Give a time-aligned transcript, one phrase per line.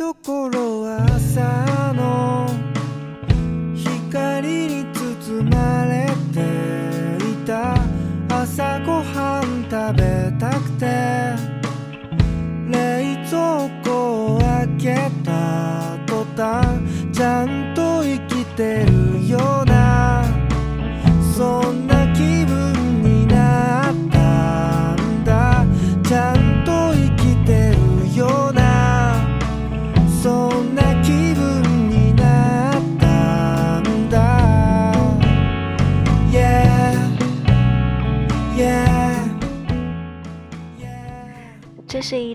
[0.00, 0.50] 所
[0.82, 2.46] は朝の
[3.76, 6.40] 光に包まれて
[7.22, 7.74] いた。
[8.34, 11.49] 朝ごはん食べたくて。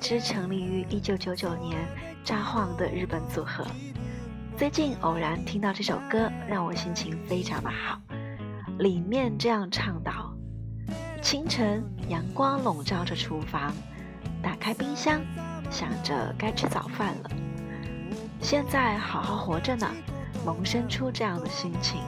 [0.00, 1.86] 支成立于1999年
[2.24, 3.64] 札幌的日本组合。
[4.56, 8.00] 最近偶然听到这首歌，让我心情非常的好。
[8.78, 10.34] 里面这样唱道：
[11.20, 13.74] 清晨，阳光笼罩着厨房，
[14.42, 15.20] 打开冰箱，
[15.70, 17.30] 想着该吃早饭了。
[18.40, 19.86] 现在好好活着呢，
[20.46, 22.00] 萌生出这样的心情。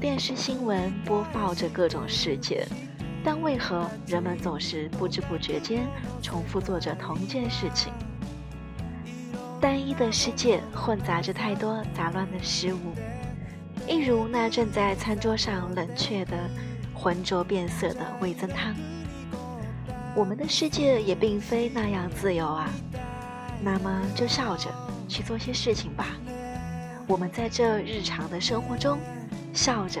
[0.00, 2.66] 电视新闻播报着各种事件，
[3.24, 5.86] 但为何人们总是不知不觉间
[6.20, 7.92] 重复做着同一件事情？
[9.60, 12.94] 单一的世界混杂着太多杂乱的事物，
[13.86, 16.36] 一如那正在餐桌上冷却的、
[16.92, 18.74] 浑浊变色的味增汤。
[20.16, 22.68] 我们的世界也并非那样自由啊，
[23.62, 24.68] 那么就笑着
[25.08, 26.06] 去做些事情吧。
[27.06, 28.98] 我们在这日常的生活中，
[29.52, 30.00] 笑着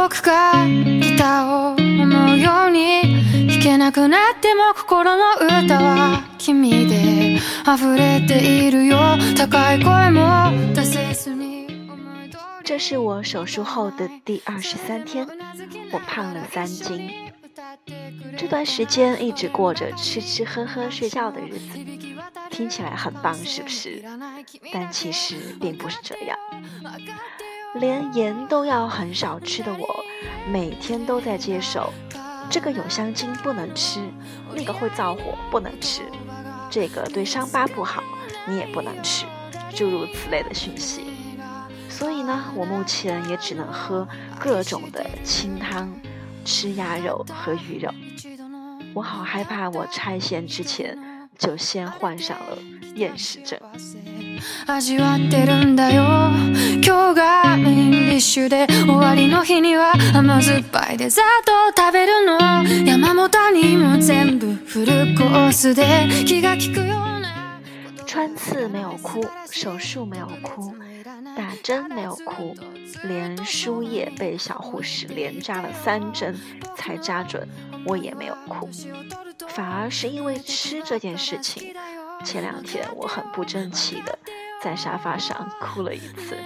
[0.00, 7.36] 僕がギターを思うように弾けなくなっても心の歌は君で
[7.66, 8.98] 溢れているよ
[9.36, 15.26] 高い声も出せずに思い通り这是我手术后的第二十三天，
[15.92, 17.32] 我胖了三斤。
[18.36, 21.78] 这段时间一直过着吃吃喝喝睡觉的日子，
[22.50, 24.04] 听起来很棒，是不是？
[24.72, 26.36] 但其实并不是这样。
[27.75, 30.05] 连盐都要很少吃的我，
[30.47, 31.91] 每天都在接受
[32.49, 34.01] 这个有香精不能吃，
[34.53, 36.01] 那个会燥火不能吃，
[36.69, 38.03] 这个对伤疤不好，
[38.45, 39.25] 你也不能吃，
[39.73, 41.01] 诸如此类的讯息。
[41.87, 44.07] 所以呢，我目前也只能喝
[44.39, 45.93] 各种的清汤，
[46.43, 47.89] 吃鸭肉和鱼肉。
[48.93, 50.97] 我好害怕，我拆线之前
[51.37, 52.57] 就先患上了
[52.94, 53.56] 厌食症。
[54.66, 56.02] 味わってるんだよ
[56.84, 62.38] 今日がメインディッシュで終わりの日には甘酸っぱいデザートを食べるの
[62.84, 66.88] 山本にも全部フルコースで気が利くよう
[67.20, 67.60] な
[68.06, 70.72] 穿刺没有哭，手术没有哭，
[71.36, 72.54] 打针没有哭，
[73.04, 76.38] 连输液被小护士连扎了三针
[76.76, 77.46] 才扎准，
[77.84, 78.68] 我也没有哭，
[79.48, 81.74] 反而是因为吃这件事情，
[82.24, 84.18] 前两天我很不争气的
[84.62, 86.36] 在沙发上哭了一次。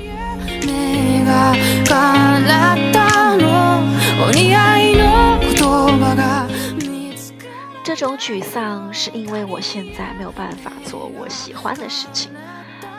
[0.00, 3.82] 目が叶ったの
[4.26, 5.52] お似合いの言
[5.98, 6.46] 葉が
[6.78, 7.44] 見つか
[7.84, 12.30] 这种沮丧是因为我现在没有办法做我喜欢的事情，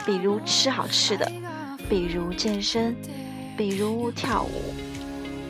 [0.06, 1.32] 比如吃好吃的，
[1.90, 2.96] 比如健身，
[3.58, 4.74] 比如跳舞。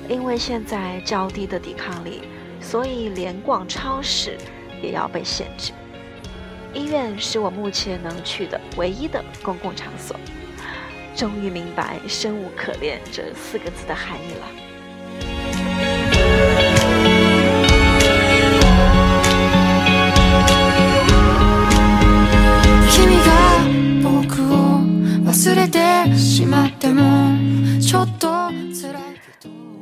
[0.07, 2.21] 因为现在较低的抵抗力，
[2.61, 4.37] 所以连逛超市
[4.81, 5.71] 也要被限制。
[6.75, 10.15] 医院是我目前能去的唯一的公共场所。
[11.15, 14.61] 终于明白“生无可恋”这四个字的含义了。
[22.89, 23.31] 君が
[24.03, 24.81] 僕を
[25.25, 27.01] 忘れてしまっても
[27.79, 28.44] ちょっと辛い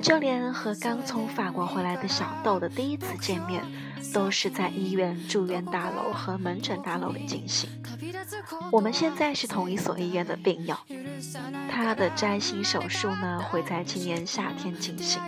[0.04, 3.62] 就连和刚从法国回来的小豆的第一次见面，
[4.12, 7.70] 都是在医院住院大楼和门诊大楼里进行。
[8.70, 10.76] 我们现在是同一所医院的病友。
[11.70, 15.18] 他的摘心手术呢，会在今年夏天进行。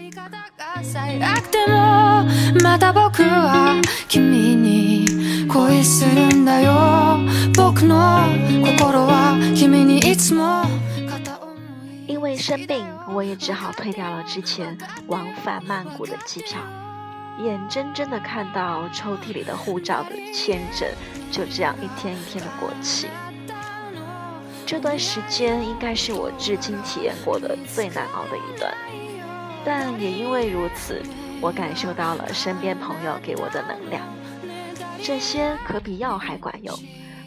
[12.27, 14.77] 为生病，我也只好退掉了之前
[15.07, 16.61] 往返曼谷的机票，
[17.39, 20.89] 眼睁睁的看到抽屉里的护照的签证
[21.31, 23.07] 就这样一天一天的过期。
[24.67, 28.75] 这段时间应该是我至今体验过的最难熬的一段，
[29.65, 31.01] 但也因为如此，
[31.41, 34.03] 我感受到了身边朋友给我的能量，
[35.01, 36.77] 这些可比药还管用，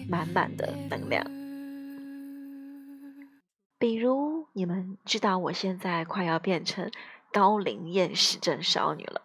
[0.09, 1.25] 满满的能量。
[3.79, 6.91] 比如，你们知道我现在快要变成
[7.31, 9.21] 高龄厌食症少女了，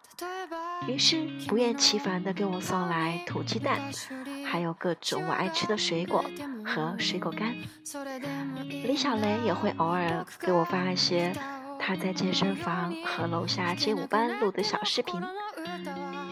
[0.87, 3.81] 于是不厌其烦地给我送来土鸡蛋，
[4.45, 6.23] 还有各种我爱吃的水果
[6.65, 7.53] 和水果干。
[8.69, 11.33] 李小雷也会偶尔给我发一些
[11.77, 15.21] 他在健身房和楼下街舞班录的小视频，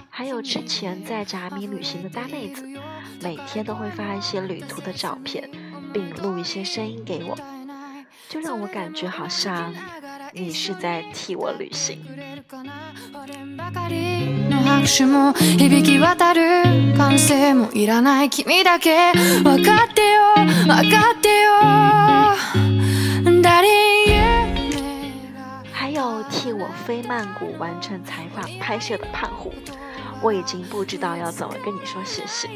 [0.09, 2.65] 还有之前在甲米旅行的大妹子，
[3.21, 5.49] 每天都会发一些旅途的照片，
[5.91, 7.37] 并录一些声音给我。
[8.29, 9.73] 就让我感觉好像
[10.31, 12.03] 你是在替我旅行。
[25.71, 29.53] 还有替我飞曼谷完成采访拍摄的胖虎，
[30.21, 32.47] 我已经不知道要怎么跟你说谢谢。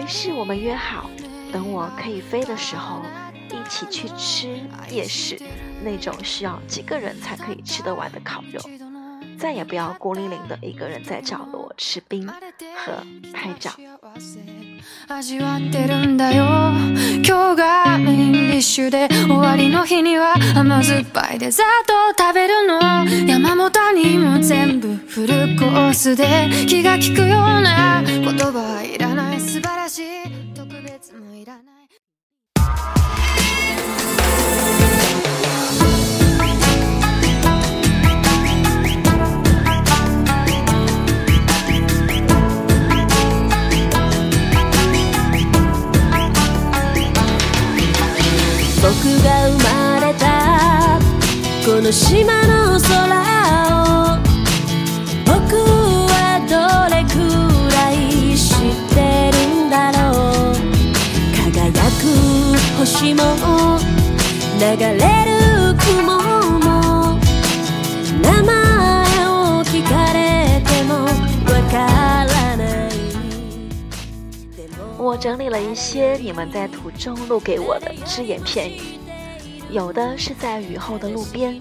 [0.00, 1.08] 于是我们约好，
[1.52, 3.02] 等我可以飞的时候。
[3.52, 4.60] 一起去吃
[4.90, 5.36] 夜市，
[5.84, 8.60] 那种需要几个人才可以吃得完的烤肉，
[9.36, 12.92] 再也不要孤零零的一个人在角落吃冰和
[13.32, 13.72] 拍照。
[62.79, 63.23] 星も
[64.59, 66.17] 流れる雲
[66.59, 67.19] も
[68.21, 68.53] 名前
[69.27, 72.91] を聞かれてもわからない
[74.97, 78.99] 我整理了一些你们在途中录给我的只言片语。
[79.71, 81.59] 有的是在雨后的路边，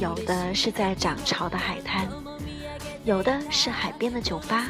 [0.00, 2.08] 有的是在涨潮的海滩，
[3.04, 4.64] 有的是海边的酒吧，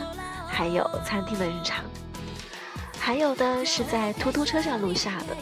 [0.49, 1.85] 还有餐厅的日常，
[3.06, 5.36] 还有的是在突突车上录下的，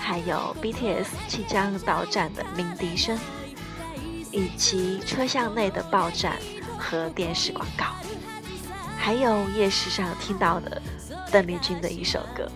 [0.00, 3.16] 还有 BTS 即将到站的鸣笛声，
[4.32, 6.36] 以及车厢内的报站
[6.76, 7.86] 和电视广告，
[8.98, 10.82] 还有夜市上听到的
[11.30, 12.50] 邓丽君的一首歌。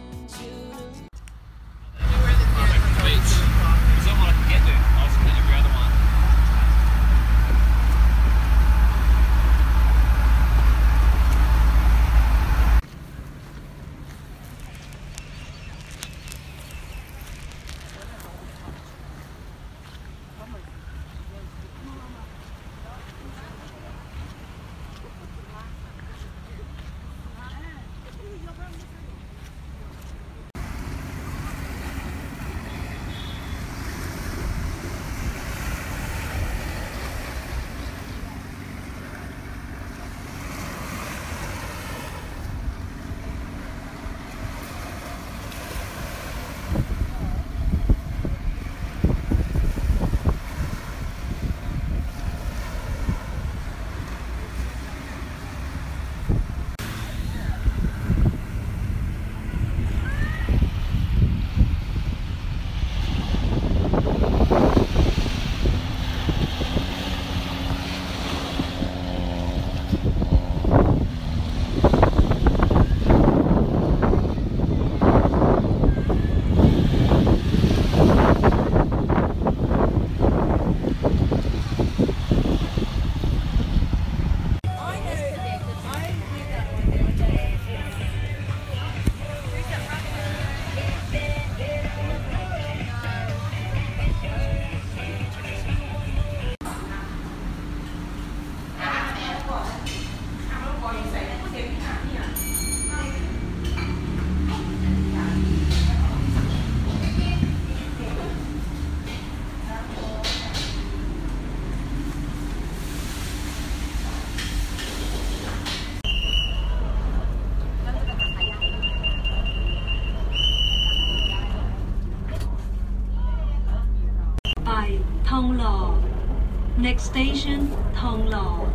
[126.98, 128.68] station, Tong Lo.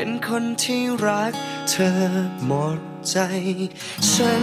[0.00, 1.32] เป็นคนที่รัก
[1.70, 1.92] เธอ
[2.46, 3.16] หมดใจ
[4.10, 4.42] ฉัน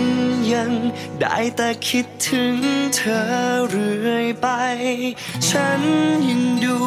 [0.54, 0.72] ยัง
[1.20, 2.56] ได้แต่คิดถึง
[2.96, 3.22] เธอ
[3.70, 4.48] เรื่อยไป
[5.50, 5.82] ฉัน
[6.30, 6.78] ยังดู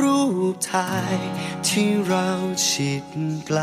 [0.00, 0.18] รู
[0.52, 1.18] ปถ่าย
[1.66, 2.28] ที่เรา
[2.68, 3.06] ชิด
[3.46, 3.60] ไกล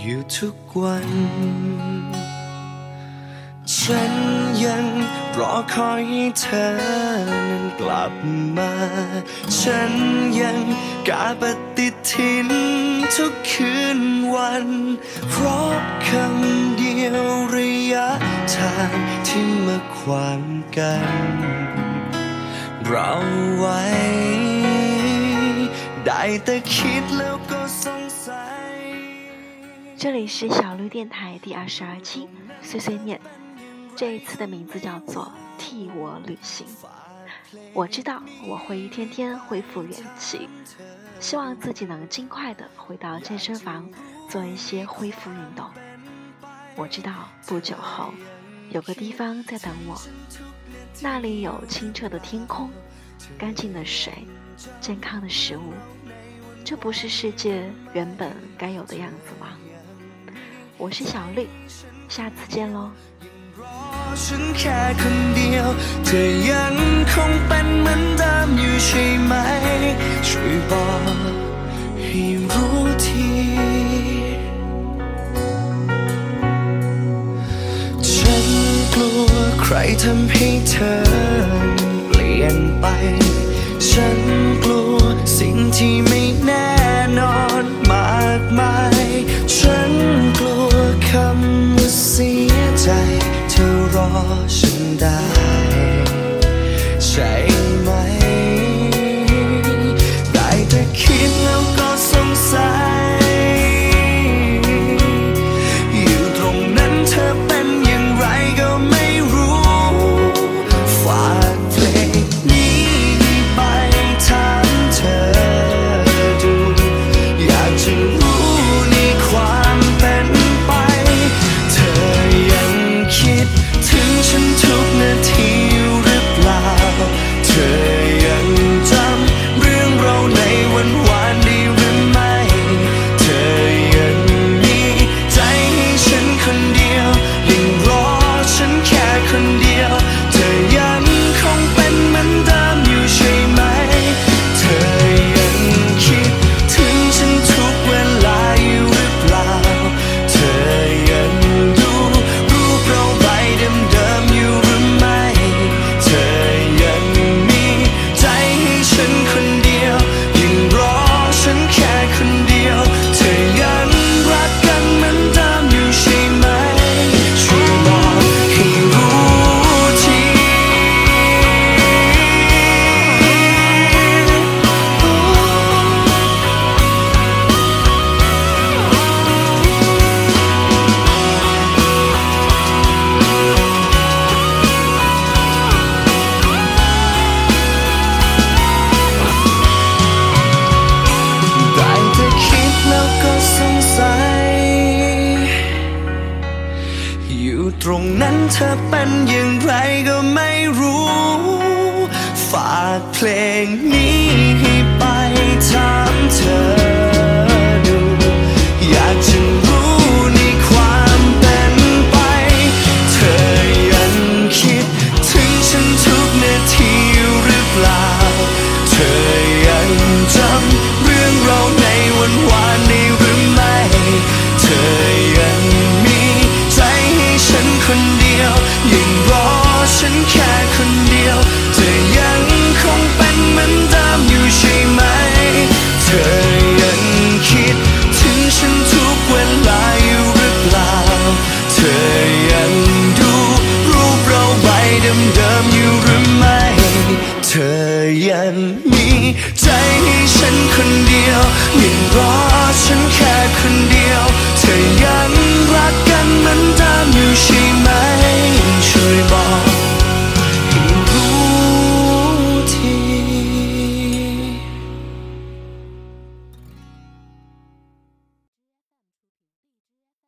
[0.00, 1.08] อยู่ทุกวัน
[3.85, 4.13] ฉัน
[4.65, 4.85] ยัง
[5.37, 6.67] รอคอยให้เธอ
[7.49, 8.13] นั้นกลับ
[8.57, 8.73] มา
[9.59, 9.91] ฉัน
[10.39, 10.59] ยัง
[11.07, 11.43] กาป
[11.77, 12.49] ฏิทิน
[13.15, 13.99] ทุกคืน
[14.33, 14.67] วัน
[15.29, 15.71] เพราะ
[16.07, 17.23] คำเดียว
[17.55, 18.07] ระยะ
[18.55, 18.91] ทาง
[19.27, 20.41] ที่มาขวาง
[20.77, 21.31] กัน
[22.85, 23.11] เรา
[23.57, 23.81] ไว้
[26.05, 28.77] ได้แต่คิดแล้วก็สงสัย
[30.01, 31.15] 这里是小绿电台
[31.45, 32.09] 第二十二期
[32.67, 33.19] 碎碎念，
[33.96, 36.66] 这一次的名字叫做“替我旅行”。
[37.72, 40.46] 我知道我会一天天恢复元气，
[41.18, 43.88] 希望自己能尽快的回到健身房
[44.28, 45.66] 做一些恢复运动。
[46.76, 48.12] 我知道不久后
[48.68, 49.98] 有个地方在等我，
[51.00, 52.70] 那里有清澈的天空、
[53.38, 54.12] 干净的水、
[54.78, 55.72] 健康的食物。
[56.62, 59.56] 这不是世界原本该有的样子吗？
[60.76, 61.48] 我是小绿，
[62.10, 62.90] 下次见喽。
[64.24, 65.68] ฉันแค่คนเดียว
[66.04, 66.74] เธอยัง
[67.12, 69.32] คงเป็นเหมือนเดิมอยู่ใช่ไหม
[70.28, 71.34] ช่วยบอก
[72.02, 73.28] ให้รู้ที
[78.12, 78.46] ฉัน
[78.92, 80.96] กลัวใครทำให้เธอ
[82.08, 82.86] เปลี่ยนไป
[83.88, 84.18] ฉัน
[84.62, 84.98] กลัว
[85.38, 86.25] สิ่งที่ไม่
[94.08, 95.45] 我心大。